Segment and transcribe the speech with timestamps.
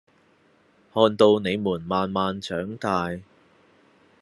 [0.95, 3.15] 看到你們慢慢長大